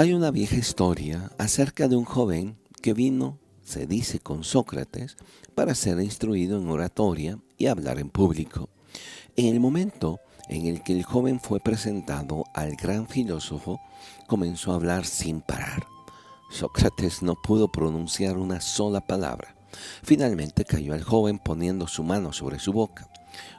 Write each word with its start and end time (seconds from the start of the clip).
Hay 0.00 0.14
una 0.14 0.30
vieja 0.30 0.56
historia 0.56 1.30
acerca 1.36 1.86
de 1.86 1.94
un 1.94 2.06
joven 2.06 2.56
que 2.80 2.94
vino, 2.94 3.38
se 3.62 3.86
dice, 3.86 4.18
con 4.18 4.44
Sócrates 4.44 5.18
para 5.54 5.74
ser 5.74 6.00
instruido 6.00 6.58
en 6.58 6.70
oratoria 6.70 7.38
y 7.58 7.66
hablar 7.66 7.98
en 7.98 8.08
público. 8.08 8.70
En 9.36 9.44
el 9.44 9.60
momento 9.60 10.18
en 10.48 10.68
el 10.68 10.82
que 10.82 10.94
el 10.94 11.02
joven 11.02 11.38
fue 11.38 11.60
presentado 11.60 12.44
al 12.54 12.76
gran 12.76 13.08
filósofo, 13.08 13.78
comenzó 14.26 14.72
a 14.72 14.76
hablar 14.76 15.04
sin 15.04 15.42
parar. 15.42 15.86
Sócrates 16.50 17.20
no 17.22 17.34
pudo 17.34 17.70
pronunciar 17.70 18.38
una 18.38 18.62
sola 18.62 19.02
palabra. 19.02 19.54
Finalmente 20.02 20.64
cayó 20.64 20.94
el 20.94 21.02
joven 21.02 21.38
poniendo 21.38 21.86
su 21.86 22.04
mano 22.04 22.32
sobre 22.32 22.58
su 22.58 22.72
boca. 22.72 23.06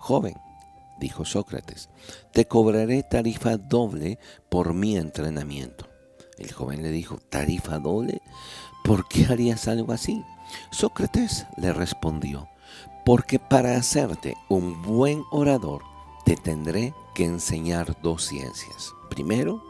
Joven, 0.00 0.34
dijo 1.00 1.24
Sócrates, 1.24 1.88
te 2.34 2.44
cobraré 2.44 3.04
tarifa 3.04 3.56
doble 3.56 4.18
por 4.50 4.74
mi 4.74 4.98
entrenamiento. 4.98 5.95
El 6.38 6.52
joven 6.52 6.82
le 6.82 6.90
dijo, 6.90 7.18
¿tarifa 7.30 7.78
doble? 7.78 8.20
¿Por 8.84 9.08
qué 9.08 9.26
harías 9.26 9.68
algo 9.68 9.92
así? 9.92 10.22
Sócrates 10.70 11.46
le 11.56 11.72
respondió, 11.72 12.48
porque 13.04 13.38
para 13.38 13.76
hacerte 13.76 14.36
un 14.48 14.82
buen 14.82 15.24
orador 15.30 15.82
te 16.24 16.36
tendré 16.36 16.94
que 17.14 17.24
enseñar 17.24 17.96
dos 18.02 18.24
ciencias. 18.24 18.92
Primero, 19.08 19.64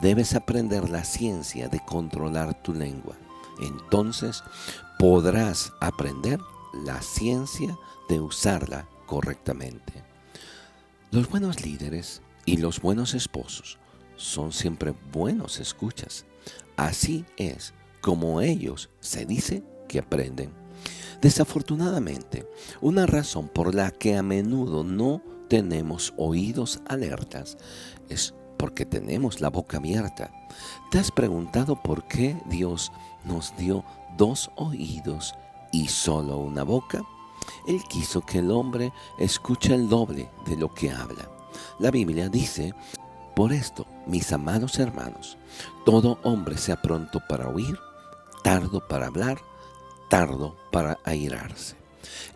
debes 0.00 0.34
aprender 0.34 0.88
la 0.88 1.04
ciencia 1.04 1.68
de 1.68 1.80
controlar 1.84 2.62
tu 2.62 2.72
lengua. 2.72 3.16
Entonces 3.60 4.44
podrás 4.98 5.72
aprender 5.80 6.40
la 6.72 7.02
ciencia 7.02 7.76
de 8.08 8.20
usarla 8.20 8.86
correctamente. 9.06 9.92
Los 11.10 11.28
buenos 11.28 11.64
líderes 11.64 12.22
y 12.44 12.58
los 12.58 12.80
buenos 12.80 13.14
esposos 13.14 13.78
son 14.16 14.52
siempre 14.52 14.94
buenos 15.12 15.60
escuchas. 15.60 16.26
Así 16.76 17.24
es 17.36 17.74
como 18.00 18.40
ellos 18.40 18.90
se 19.00 19.24
dice 19.24 19.62
que 19.88 19.98
aprenden. 19.98 20.52
Desafortunadamente, 21.20 22.46
una 22.80 23.06
razón 23.06 23.48
por 23.48 23.74
la 23.74 23.90
que 23.90 24.16
a 24.16 24.22
menudo 24.22 24.84
no 24.84 25.22
tenemos 25.48 26.12
oídos 26.16 26.80
alertas 26.86 27.56
es 28.08 28.34
porque 28.58 28.84
tenemos 28.84 29.40
la 29.40 29.50
boca 29.50 29.78
abierta. 29.78 30.30
¿Te 30.90 30.98
has 30.98 31.10
preguntado 31.10 31.82
por 31.82 32.06
qué 32.06 32.36
Dios 32.46 32.92
nos 33.24 33.56
dio 33.56 33.84
dos 34.16 34.50
oídos 34.56 35.34
y 35.72 35.88
solo 35.88 36.38
una 36.38 36.62
boca? 36.62 37.02
Él 37.66 37.82
quiso 37.88 38.20
que 38.20 38.38
el 38.38 38.50
hombre 38.50 38.92
escuche 39.18 39.74
el 39.74 39.88
doble 39.88 40.30
de 40.46 40.56
lo 40.56 40.72
que 40.72 40.90
habla. 40.90 41.30
La 41.78 41.90
Biblia 41.90 42.28
dice 42.28 42.74
por 43.34 43.52
esto, 43.52 43.86
mis 44.06 44.32
amados 44.32 44.78
hermanos, 44.78 45.38
todo 45.84 46.18
hombre 46.22 46.56
sea 46.56 46.80
pronto 46.80 47.20
para 47.28 47.48
oír, 47.48 47.78
tardo 48.42 48.86
para 48.86 49.06
hablar, 49.06 49.38
tardo 50.08 50.56
para 50.70 50.98
airarse. 51.04 51.76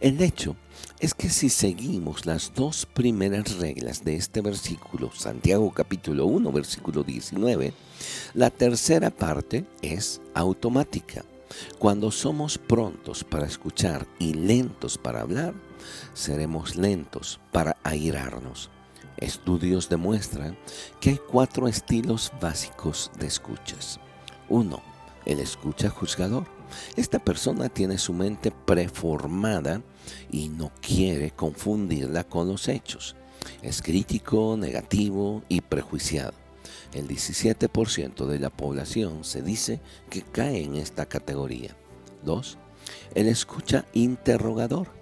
El 0.00 0.20
hecho 0.22 0.56
es 1.00 1.14
que 1.14 1.28
si 1.28 1.48
seguimos 1.48 2.26
las 2.26 2.52
dos 2.54 2.86
primeras 2.86 3.56
reglas 3.58 4.04
de 4.04 4.16
este 4.16 4.40
versículo, 4.40 5.12
Santiago 5.14 5.72
capítulo 5.72 6.26
1, 6.26 6.50
versículo 6.50 7.04
19, 7.04 7.72
la 8.34 8.50
tercera 8.50 9.10
parte 9.10 9.64
es 9.82 10.20
automática. 10.34 11.24
Cuando 11.78 12.10
somos 12.10 12.58
prontos 12.58 13.24
para 13.24 13.46
escuchar 13.46 14.06
y 14.18 14.34
lentos 14.34 14.98
para 14.98 15.20
hablar, 15.20 15.54
seremos 16.14 16.76
lentos 16.76 17.40
para 17.52 17.76
airarnos. 17.84 18.70
Estudios 19.18 19.88
demuestran 19.88 20.56
que 21.00 21.10
hay 21.10 21.18
cuatro 21.30 21.68
estilos 21.68 22.32
básicos 22.40 23.10
de 23.18 23.26
escuchas. 23.26 23.98
Uno, 24.48 24.82
el 25.26 25.40
escucha 25.40 25.90
juzgador. 25.90 26.46
Esta 26.96 27.18
persona 27.18 27.68
tiene 27.68 27.98
su 27.98 28.12
mente 28.12 28.50
preformada 28.50 29.82
y 30.30 30.48
no 30.48 30.70
quiere 30.80 31.30
confundirla 31.32 32.24
con 32.24 32.48
los 32.48 32.68
hechos. 32.68 33.16
Es 33.62 33.82
crítico, 33.82 34.56
negativo 34.58 35.42
y 35.48 35.60
prejuiciado. 35.60 36.34
El 36.92 37.08
17% 37.08 38.26
de 38.26 38.38
la 38.38 38.50
población 38.50 39.24
se 39.24 39.42
dice 39.42 39.80
que 40.10 40.22
cae 40.22 40.62
en 40.62 40.76
esta 40.76 41.06
categoría. 41.06 41.76
2. 42.24 42.58
El 43.14 43.28
escucha 43.28 43.84
interrogador. 43.92 44.97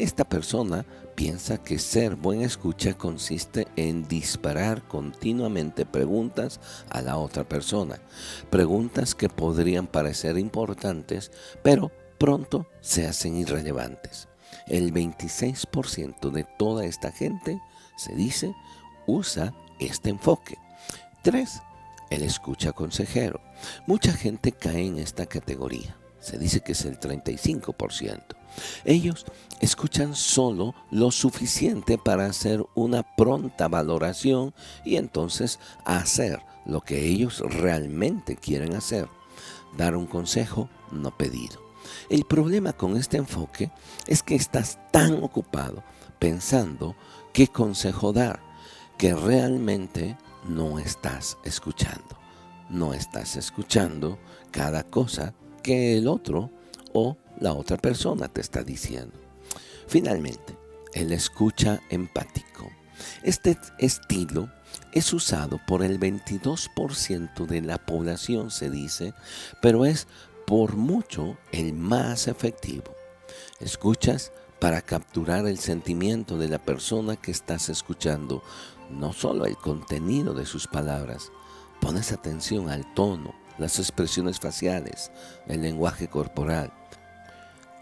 Esta 0.00 0.24
persona 0.24 0.86
piensa 1.14 1.58
que 1.58 1.78
ser 1.78 2.16
buen 2.16 2.40
escucha 2.40 2.94
consiste 2.94 3.68
en 3.76 4.08
disparar 4.08 4.88
continuamente 4.88 5.84
preguntas 5.84 6.58
a 6.88 7.02
la 7.02 7.18
otra 7.18 7.46
persona, 7.46 8.00
preguntas 8.48 9.14
que 9.14 9.28
podrían 9.28 9.86
parecer 9.86 10.38
importantes, 10.38 11.30
pero 11.62 11.92
pronto 12.16 12.66
se 12.80 13.06
hacen 13.06 13.36
irrelevantes. 13.36 14.28
El 14.66 14.90
26% 14.94 16.30
de 16.30 16.44
toda 16.44 16.86
esta 16.86 17.12
gente, 17.12 17.60
se 17.98 18.14
dice, 18.14 18.54
usa 19.06 19.54
este 19.80 20.08
enfoque. 20.08 20.56
3. 21.24 21.60
El 22.08 22.22
escucha 22.22 22.72
consejero. 22.72 23.42
Mucha 23.86 24.14
gente 24.14 24.52
cae 24.52 24.86
en 24.86 24.98
esta 24.98 25.26
categoría. 25.26 25.94
Se 26.20 26.38
dice 26.38 26.60
que 26.60 26.72
es 26.72 26.84
el 26.84 26.98
35%. 27.00 28.20
Ellos 28.84 29.26
escuchan 29.60 30.14
solo 30.14 30.74
lo 30.90 31.10
suficiente 31.10 31.98
para 31.98 32.26
hacer 32.26 32.64
una 32.74 33.02
pronta 33.16 33.68
valoración 33.68 34.54
y 34.84 34.96
entonces 34.96 35.58
hacer 35.84 36.40
lo 36.66 36.80
que 36.82 37.06
ellos 37.06 37.40
realmente 37.40 38.36
quieren 38.36 38.74
hacer, 38.74 39.08
dar 39.76 39.96
un 39.96 40.06
consejo 40.06 40.68
no 40.90 41.16
pedido. 41.16 41.60
El 42.08 42.24
problema 42.24 42.72
con 42.72 42.96
este 42.96 43.16
enfoque 43.16 43.70
es 44.06 44.22
que 44.22 44.34
estás 44.34 44.78
tan 44.90 45.22
ocupado 45.22 45.82
pensando 46.18 46.94
qué 47.32 47.48
consejo 47.48 48.12
dar 48.12 48.40
que 48.98 49.14
realmente 49.14 50.18
no 50.46 50.78
estás 50.78 51.38
escuchando. 51.44 52.18
No 52.68 52.92
estás 52.94 53.36
escuchando 53.36 54.18
cada 54.50 54.84
cosa 54.84 55.34
que 55.62 55.96
el 55.96 56.08
otro 56.08 56.50
o 56.92 57.16
la 57.38 57.54
otra 57.54 57.76
persona 57.76 58.28
te 58.28 58.40
está 58.40 58.62
diciendo. 58.62 59.16
Finalmente, 59.86 60.56
el 60.94 61.12
escucha 61.12 61.80
empático. 61.90 62.70
Este 63.22 63.56
estilo 63.78 64.50
es 64.92 65.12
usado 65.12 65.60
por 65.66 65.82
el 65.82 65.98
22% 65.98 67.46
de 67.46 67.60
la 67.62 67.78
población, 67.78 68.50
se 68.50 68.70
dice, 68.70 69.14
pero 69.62 69.84
es 69.84 70.06
por 70.46 70.76
mucho 70.76 71.36
el 71.52 71.72
más 71.72 72.28
efectivo. 72.28 72.94
Escuchas 73.60 74.32
para 74.58 74.82
capturar 74.82 75.46
el 75.46 75.58
sentimiento 75.58 76.36
de 76.36 76.48
la 76.48 76.58
persona 76.58 77.16
que 77.16 77.30
estás 77.30 77.68
escuchando, 77.68 78.42
no 78.90 79.12
solo 79.12 79.46
el 79.46 79.56
contenido 79.56 80.34
de 80.34 80.46
sus 80.46 80.66
palabras. 80.66 81.30
Pones 81.80 82.12
atención 82.12 82.68
al 82.68 82.92
tono, 82.94 83.34
las 83.60 83.78
expresiones 83.78 84.40
faciales, 84.40 85.12
el 85.46 85.62
lenguaje 85.62 86.08
corporal. 86.08 86.72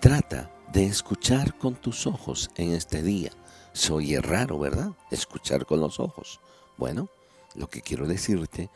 Trata 0.00 0.50
de 0.72 0.86
escuchar 0.86 1.56
con 1.56 1.74
tus 1.74 2.06
ojos 2.06 2.50
en 2.56 2.72
este 2.72 3.02
día. 3.02 3.30
Se 3.72 3.92
oye 3.92 4.20
raro, 4.20 4.58
¿verdad? 4.58 4.92
Escuchar 5.10 5.66
con 5.66 5.80
los 5.80 6.00
ojos. 6.00 6.40
Bueno, 6.76 7.08
lo 7.54 7.68
que 7.68 7.80
quiero 7.80 8.06
decirte, 8.06 8.70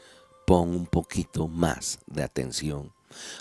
pon 0.47 0.71
un 0.71 0.87
poquito 0.87 1.49
más 1.49 1.99
de 2.07 2.23
atención. 2.23 2.93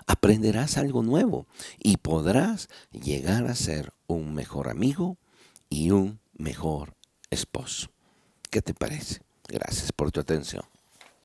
Aprenderás 0.06 0.78
algo 0.78 1.02
nuevo 1.02 1.46
y 1.80 1.98
podrás 1.98 2.68
llegar 2.92 3.46
a 3.46 3.56
ser 3.56 3.94
un 4.08 4.34
mejor 4.34 4.70
amigo 4.70 5.18
y 5.70 5.92
un 5.92 6.20
mejor 6.34 6.96
esposo. 7.30 7.90
¿Qué 8.50 8.62
te 8.62 8.74
parece? 8.74 9.22
Gracias 9.48 9.92
por 9.92 10.12
tu 10.12 10.20
atención. 10.20 10.71